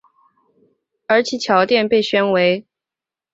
[1.05, 2.65] 而其桥殿被选为。